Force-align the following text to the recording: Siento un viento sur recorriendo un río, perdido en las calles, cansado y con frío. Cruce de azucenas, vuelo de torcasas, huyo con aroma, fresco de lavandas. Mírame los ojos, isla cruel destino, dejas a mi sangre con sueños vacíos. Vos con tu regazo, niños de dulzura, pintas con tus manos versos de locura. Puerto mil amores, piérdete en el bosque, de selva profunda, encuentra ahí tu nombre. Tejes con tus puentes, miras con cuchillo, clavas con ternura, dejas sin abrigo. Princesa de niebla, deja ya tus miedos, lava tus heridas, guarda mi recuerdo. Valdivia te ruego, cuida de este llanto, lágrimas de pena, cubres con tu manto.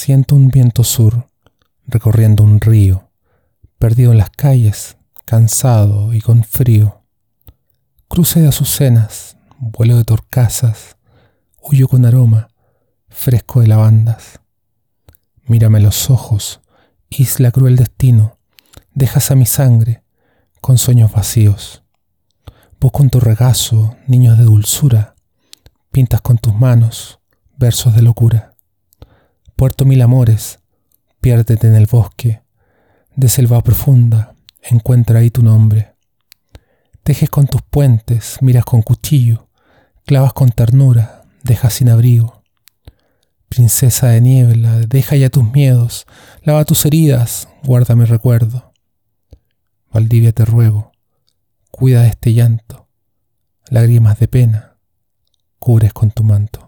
Siento 0.00 0.36
un 0.36 0.46
viento 0.46 0.84
sur 0.84 1.28
recorriendo 1.84 2.44
un 2.44 2.60
río, 2.60 3.10
perdido 3.78 4.12
en 4.12 4.18
las 4.18 4.30
calles, 4.30 4.96
cansado 5.24 6.14
y 6.14 6.20
con 6.20 6.44
frío. 6.44 7.02
Cruce 8.06 8.38
de 8.38 8.46
azucenas, 8.46 9.36
vuelo 9.58 9.96
de 9.96 10.04
torcasas, 10.04 10.96
huyo 11.60 11.88
con 11.88 12.06
aroma, 12.06 12.46
fresco 13.08 13.60
de 13.60 13.66
lavandas. 13.66 14.38
Mírame 15.46 15.80
los 15.80 16.10
ojos, 16.10 16.60
isla 17.10 17.50
cruel 17.50 17.74
destino, 17.74 18.38
dejas 18.94 19.32
a 19.32 19.34
mi 19.34 19.46
sangre 19.46 20.04
con 20.60 20.78
sueños 20.78 21.10
vacíos. 21.10 21.82
Vos 22.78 22.92
con 22.92 23.10
tu 23.10 23.18
regazo, 23.18 23.96
niños 24.06 24.38
de 24.38 24.44
dulzura, 24.44 25.16
pintas 25.90 26.20
con 26.20 26.38
tus 26.38 26.54
manos 26.54 27.18
versos 27.56 27.96
de 27.96 28.02
locura. 28.02 28.47
Puerto 29.58 29.84
mil 29.84 30.00
amores, 30.02 30.60
piérdete 31.20 31.66
en 31.66 31.74
el 31.74 31.86
bosque, 31.86 32.42
de 33.16 33.28
selva 33.28 33.60
profunda, 33.60 34.36
encuentra 34.62 35.18
ahí 35.18 35.30
tu 35.30 35.42
nombre. 35.42 35.96
Tejes 37.02 37.28
con 37.28 37.48
tus 37.48 37.62
puentes, 37.62 38.38
miras 38.40 38.64
con 38.64 38.82
cuchillo, 38.82 39.48
clavas 40.06 40.32
con 40.32 40.50
ternura, 40.50 41.22
dejas 41.42 41.72
sin 41.74 41.88
abrigo. 41.88 42.44
Princesa 43.48 44.06
de 44.06 44.20
niebla, 44.20 44.78
deja 44.86 45.16
ya 45.16 45.28
tus 45.28 45.50
miedos, 45.50 46.06
lava 46.44 46.64
tus 46.64 46.86
heridas, 46.86 47.48
guarda 47.64 47.96
mi 47.96 48.04
recuerdo. 48.04 48.72
Valdivia 49.92 50.30
te 50.30 50.44
ruego, 50.44 50.92
cuida 51.72 52.02
de 52.02 52.10
este 52.10 52.32
llanto, 52.32 52.86
lágrimas 53.70 54.20
de 54.20 54.28
pena, 54.28 54.76
cubres 55.58 55.92
con 55.92 56.12
tu 56.12 56.22
manto. 56.22 56.67